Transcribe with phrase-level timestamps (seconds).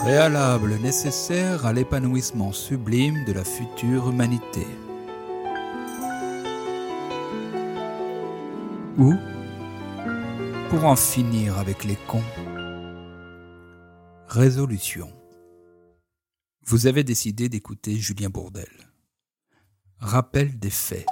[0.00, 4.66] Préalable nécessaire à l'épanouissement sublime de la future humanité.
[8.96, 9.14] Ou
[10.70, 12.24] pour en finir avec les cons.
[14.26, 15.12] Résolution.
[16.64, 18.72] Vous avez décidé d'écouter Julien Bourdel.
[19.98, 21.04] Rappel des faits.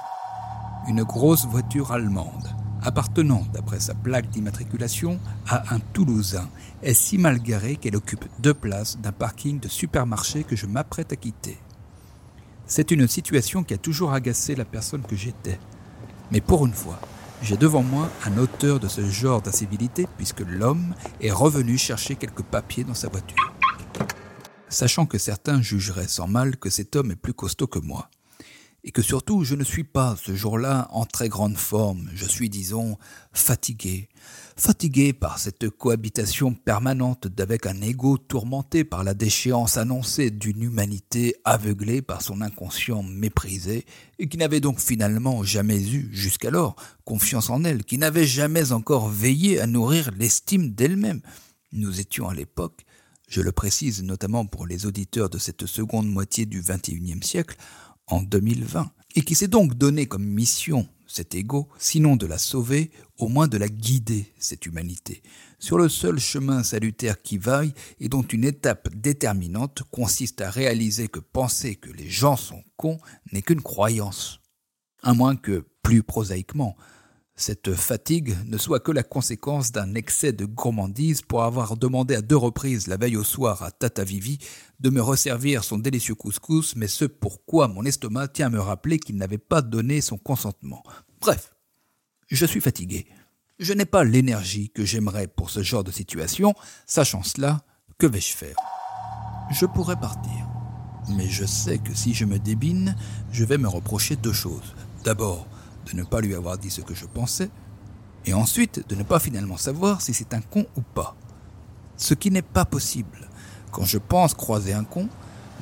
[0.87, 6.49] Une grosse voiture allemande, appartenant, d'après sa plaque d'immatriculation, à un Toulousain,
[6.83, 11.11] est si mal garée qu'elle occupe deux places d'un parking de supermarché que je m'apprête
[11.13, 11.57] à quitter.
[12.65, 15.59] C'est une situation qui a toujours agacé la personne que j'étais.
[16.31, 16.99] Mais pour une fois,
[17.41, 22.43] j'ai devant moi un auteur de ce genre d'incivilité puisque l'homme est revenu chercher quelques
[22.43, 23.53] papiers dans sa voiture.
[24.67, 28.09] Sachant que certains jugeraient sans mal que cet homme est plus costaud que moi,
[28.83, 32.49] et que surtout je ne suis pas ce jour-là en très grande forme, je suis,
[32.49, 32.97] disons,
[33.33, 34.09] fatigué,
[34.55, 41.35] fatigué par cette cohabitation permanente d'avec un ego tourmenté par la déchéance annoncée d'une humanité
[41.45, 43.85] aveuglée par son inconscient méprisé,
[44.17, 49.09] et qui n'avait donc finalement jamais eu, jusqu'alors, confiance en elle, qui n'avait jamais encore
[49.09, 51.21] veillé à nourrir l'estime d'elle-même.
[51.71, 52.85] Nous étions à l'époque,
[53.27, 57.55] je le précise notamment pour les auditeurs de cette seconde moitié du XXIe siècle,
[58.09, 62.91] en 2020, et qui s'est donc donné comme mission cet ego, sinon de la sauver,
[63.17, 65.23] au moins de la guider, cette humanité,
[65.57, 71.07] sur le seul chemin salutaire qui vaille et dont une étape déterminante consiste à réaliser
[71.07, 72.99] que penser que les gens sont cons
[73.31, 74.39] n'est qu'une croyance.
[75.01, 76.75] À moins que, plus prosaïquement,
[77.39, 82.21] cette fatigue ne soit que la conséquence d'un excès de gourmandise pour avoir demandé à
[82.21, 84.39] deux reprises la veille au soir à Tata Vivi
[84.81, 88.99] de me resservir son délicieux couscous, mais ce pourquoi mon estomac tient à me rappeler
[88.99, 90.83] qu'il n'avait pas donné son consentement.
[91.21, 91.55] Bref,
[92.27, 93.07] je suis fatigué.
[93.57, 96.53] Je n'ai pas l'énergie que j'aimerais pour ce genre de situation.
[96.85, 97.61] Sachant cela,
[97.97, 98.55] que vais-je faire?
[99.51, 100.49] Je pourrais partir.
[101.15, 102.95] Mais je sais que si je me débine,
[103.31, 104.75] je vais me reprocher deux choses.
[105.05, 105.47] D'abord,
[105.85, 107.49] de ne pas lui avoir dit ce que je pensais,
[108.25, 111.15] et ensuite de ne pas finalement savoir si c'est un con ou pas.
[111.97, 113.27] Ce qui n'est pas possible.
[113.71, 115.09] Quand je pense croiser un con,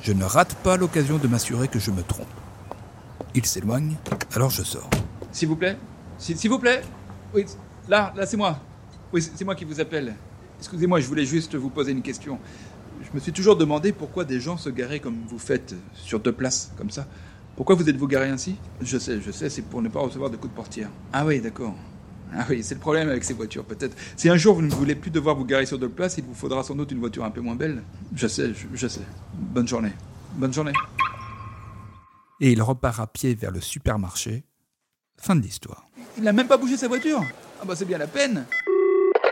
[0.02, 2.26] je ne rate pas l'occasion de m'assurer que je me trompe.
[3.34, 3.96] Il s'éloigne,
[4.34, 4.88] alors je sors.
[5.32, 5.76] S'il vous plaît
[6.18, 6.82] S'il vous plaît
[7.34, 7.44] Oui,
[7.88, 8.58] là, là c'est moi.
[9.12, 10.14] Oui, c'est moi qui vous appelle.
[10.58, 12.38] Excusez-moi, je voulais juste vous poser une question.
[13.00, 16.32] Je me suis toujours demandé pourquoi des gens se garaient comme vous faites, sur deux
[16.32, 17.06] places, comme ça.
[17.58, 18.54] Pourquoi vous êtes-vous garé ainsi?
[18.80, 20.90] Je sais, je sais, c'est pour ne pas recevoir de coups de portière.
[21.12, 21.74] Ah oui, d'accord.
[22.32, 23.96] Ah oui, c'est le problème avec ces voitures, peut-être.
[24.16, 26.34] Si un jour vous ne voulez plus devoir vous garer sur deux places, il vous
[26.34, 27.82] faudra sans doute une voiture un peu moins belle.
[28.14, 29.00] Je sais, je, sais.
[29.34, 29.90] Bonne journée.
[30.34, 30.72] Bonne journée.
[32.40, 34.44] Et il repart à pied vers le supermarché.
[35.16, 35.84] Fin de l'histoire.
[36.16, 37.24] Il n'a même pas bougé sa voiture
[37.60, 38.46] Ah bah c'est bien la peine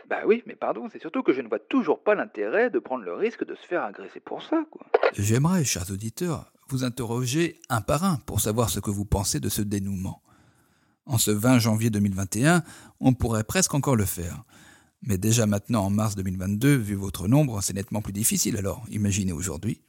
[0.09, 3.05] bah oui, mais pardon, c'est surtout que je ne vois toujours pas l'intérêt de prendre
[3.05, 4.87] le risque de se faire agresser pour ça, quoi.
[5.15, 9.49] J'aimerais, chers auditeurs, vous interroger un par un pour savoir ce que vous pensez de
[9.49, 10.23] ce dénouement.
[11.05, 12.63] En ce 20 janvier 2021,
[13.01, 14.43] on pourrait presque encore le faire.
[15.03, 19.33] Mais déjà maintenant, en mars 2022, vu votre nombre, c'est nettement plus difficile alors, imaginez
[19.33, 19.81] aujourd'hui.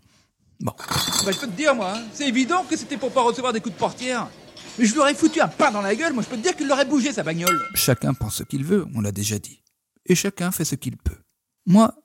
[0.59, 0.73] Bon.
[0.77, 3.61] Bah, je peux te dire, moi, hein, c'est évident que c'était pour pas recevoir des
[3.61, 4.27] coups de portière.
[4.77, 6.55] Mais je lui aurais foutu un pain dans la gueule, moi je peux te dire
[6.55, 7.59] qu'il l'aurait bougé sa bagnole.
[7.73, 9.63] Chacun pense ce qu'il veut, on l'a déjà dit.
[10.05, 11.17] Et chacun fait ce qu'il peut.
[11.65, 11.95] Moi,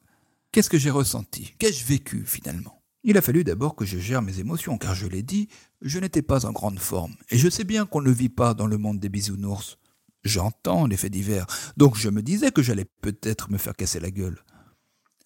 [0.53, 1.55] qu'est-ce que j'ai ressenti?
[1.59, 2.82] Qu'ai-je vécu finalement?
[3.05, 5.49] Il a fallu d'abord que je gère mes émotions, car je l'ai dit,
[5.81, 8.67] je n'étais pas en grande forme, et je sais bien qu'on ne vit pas dans
[8.67, 9.79] le monde des bisounours.
[10.25, 11.47] J'entends les faits divers,
[11.77, 14.39] donc je me disais que j'allais peut-être me faire casser la gueule.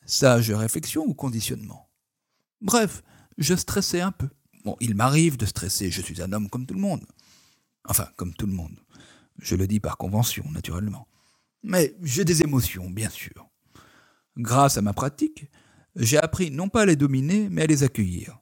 [0.06, 1.90] Sage réflexion ou conditionnement?
[2.62, 3.02] Bref,
[3.36, 4.28] je stressais un peu.
[4.64, 7.04] Bon, il m'arrive de stresser, je suis un homme comme tout le monde.
[7.88, 8.78] Enfin, comme tout le monde.
[9.38, 11.06] Je le dis par convention, naturellement.
[11.62, 13.48] Mais j'ai des émotions, bien sûr.
[14.36, 15.50] Grâce à ma pratique,
[15.96, 18.38] j'ai appris non pas à les dominer, mais à les accueillir.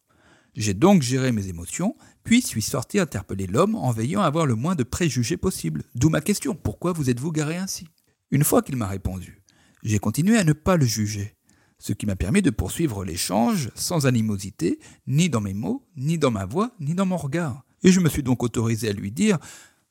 [0.55, 4.55] J'ai donc géré mes émotions, puis suis sorti interpeller l'homme en veillant à avoir le
[4.55, 5.83] moins de préjugés possible.
[5.95, 7.89] D'où ma question, pourquoi vous êtes-vous garé ainsi?
[8.31, 9.43] Une fois qu'il m'a répondu,
[9.83, 11.37] j'ai continué à ne pas le juger,
[11.79, 16.31] ce qui m'a permis de poursuivre l'échange sans animosité, ni dans mes mots, ni dans
[16.31, 17.65] ma voix, ni dans mon regard.
[17.83, 19.39] Et je me suis donc autorisé à lui dire,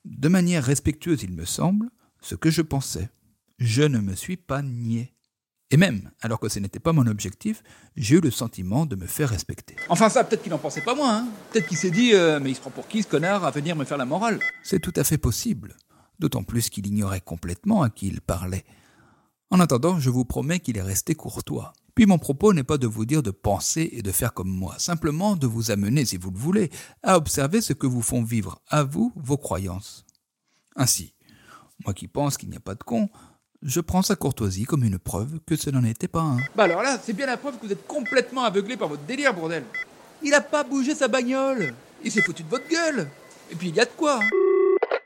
[0.05, 1.89] de manière respectueuse il me semble,
[2.21, 3.09] ce que je pensais.
[3.59, 5.13] Je ne me suis pas nié.
[5.73, 7.63] Et même, alors que ce n'était pas mon objectif,
[7.97, 9.75] j'ai eu le sentiment de me faire respecter.
[9.89, 11.17] Enfin ça, peut-être qu'il n'en pensait pas moins.
[11.17, 11.27] Hein.
[11.51, 13.75] peut-être qu'il s'est dit, euh, mais il se prend pour qui ce connard à venir
[13.75, 14.37] me faire la morale?
[14.63, 15.75] C'est tout à fait possible.
[16.19, 18.65] D'autant plus qu'il ignorait complètement à qui il parlait.
[19.49, 21.73] En attendant, je vous promets qu'il est resté courtois.
[21.95, 24.75] Puis mon propos n'est pas de vous dire de penser et de faire comme moi,
[24.77, 26.69] simplement de vous amener, si vous le voulez,
[27.01, 30.05] à observer ce que vous font vivre à vous vos croyances.
[30.75, 31.15] Ainsi,
[31.83, 33.09] moi qui pense qu'il n'y a pas de con,
[33.65, 36.37] je prends sa courtoisie comme une preuve que ce n'en était pas un.
[36.55, 39.33] Bah alors là, c'est bien la preuve que vous êtes complètement aveuglé par votre délire,
[39.33, 39.63] bordel.
[40.21, 41.73] Il a pas bougé sa bagnole.
[42.03, 43.07] Il s'est foutu de votre gueule.
[43.51, 44.19] Et puis il y a de quoi.
[44.21, 44.27] hein.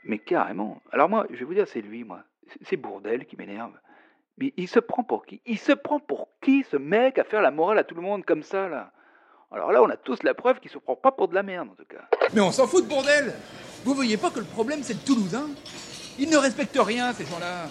[0.04, 0.80] Mais carrément.
[0.92, 2.22] Alors moi, je vais vous dire, c'est lui, moi.
[2.52, 3.72] C'est- C'est Bourdel qui m'énerve.
[4.38, 5.40] Mais il se prend pour qui?
[5.46, 8.24] Il se prend pour qui, ce mec, à faire la morale à tout le monde
[8.24, 8.92] comme ça, là?
[9.50, 11.68] Alors là, on a tous la preuve qu'il se prend pas pour de la merde,
[11.70, 12.08] en tout cas.
[12.34, 13.34] Mais on s'en fout de bordel.
[13.84, 15.48] Vous voyez pas que le problème c'est le Toulousain?
[16.18, 17.66] Ils ne respectent rien, ces gens-là.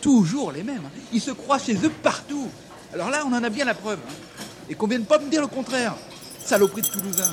[0.00, 0.84] Toujours les mêmes.
[0.84, 1.00] hein.
[1.12, 2.48] Ils se croient chez eux partout.
[2.92, 3.98] Alors là, on en a bien la preuve.
[4.06, 4.44] hein.
[4.68, 5.96] Et qu'on vienne pas me dire le contraire.
[6.44, 7.32] Saloperie de Toulousain.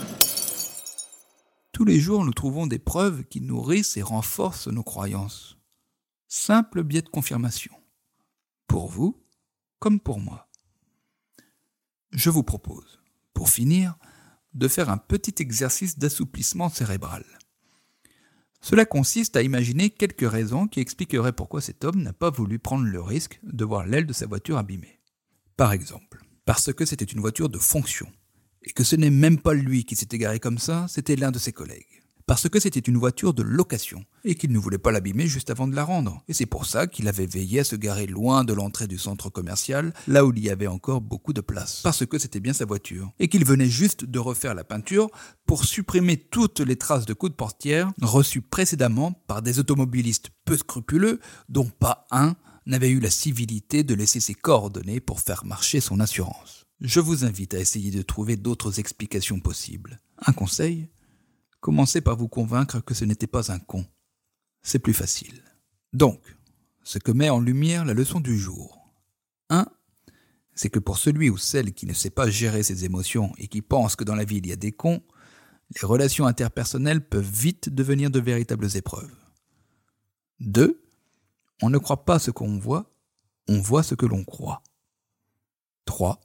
[1.72, 5.58] Tous les jours, nous trouvons des preuves qui nourrissent et renforcent nos croyances.
[6.28, 7.74] Simple biais de confirmation.
[8.68, 9.24] Pour vous,
[9.80, 10.50] comme pour moi.
[12.12, 13.00] Je vous propose,
[13.34, 13.96] pour finir,
[14.54, 17.24] de faire un petit exercice d'assouplissement cérébral.
[18.62, 22.86] Cela consiste à imaginer quelques raisons qui expliqueraient pourquoi cet homme n'a pas voulu prendre
[22.86, 25.00] le risque de voir l'aile de sa voiture abîmée.
[25.56, 28.08] Par exemple, parce que c'était une voiture de fonction,
[28.64, 31.40] et que ce n'est même pas lui qui s'est égaré comme ça, c'était l'un de
[31.40, 32.04] ses collègues.
[32.28, 35.66] Parce que c'était une voiture de location, et qu'il ne voulait pas l'abîmer juste avant
[35.66, 36.22] de la rendre.
[36.28, 39.30] Et c'est pour ça qu'il avait veillé à se garer loin de l'entrée du centre
[39.30, 41.80] commercial, là où il y avait encore beaucoup de place.
[41.84, 43.14] Parce que c'était bien sa voiture.
[43.20, 45.10] Et qu'il venait juste de refaire la peinture
[45.46, 50.58] pour supprimer toutes les traces de coups de portière reçues précédemment par des automobilistes peu
[50.58, 52.36] scrupuleux, dont pas un
[52.66, 56.66] n'avait eu la civilité de laisser ses coordonnées pour faire marcher son assurance.
[56.82, 60.02] Je vous invite à essayer de trouver d'autres explications possibles.
[60.26, 60.90] Un conseil
[61.68, 63.86] Commencez par vous convaincre que ce n'était pas un con.
[64.62, 65.44] C'est plus facile.
[65.92, 66.22] Donc,
[66.82, 68.90] ce que met en lumière la leçon du jour.
[69.50, 69.68] 1.
[70.56, 73.62] C'est que pour celui ou celle qui ne sait pas gérer ses émotions et qui
[73.62, 75.04] pense que dans la vie il y a des cons,
[75.76, 79.14] les relations interpersonnelles peuvent vite devenir de véritables épreuves.
[80.40, 80.82] 2.
[81.62, 82.96] On ne croit pas ce qu'on voit,
[83.50, 84.64] on voit ce que l'on croit.
[85.84, 86.22] 3.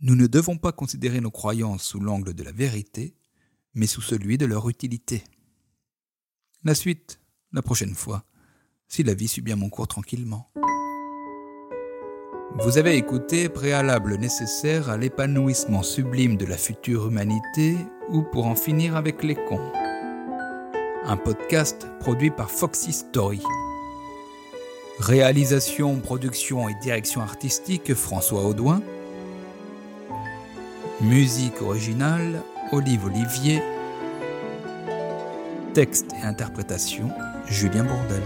[0.00, 3.18] Nous ne devons pas considérer nos croyances sous l'angle de la vérité,
[3.76, 5.22] mais sous celui de leur utilité.
[6.64, 7.20] La suite,
[7.52, 8.24] la prochaine fois,
[8.88, 10.50] si la vie suit bien mon cours tranquillement.
[12.58, 17.76] Vous avez écouté Préalable nécessaire à l'épanouissement sublime de la future humanité
[18.08, 19.72] ou pour en finir avec les cons.
[21.04, 23.42] Un podcast produit par Foxy Story.
[24.98, 28.80] Réalisation, production et direction artistique François Audouin.
[31.02, 32.42] Musique originale
[32.72, 33.62] Olive Olivier.
[35.72, 37.10] Texte et interprétation
[37.46, 38.22] Julien Bourdel.